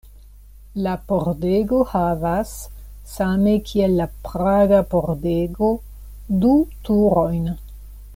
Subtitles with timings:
[0.85, 2.53] La pordego havas,
[3.11, 5.71] same kiel la Praga pordego,
[6.45, 6.55] du
[6.89, 7.47] turojn.